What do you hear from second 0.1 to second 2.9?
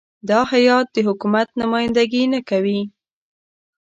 دا هیات د حکومت نمایندګي نه کوي.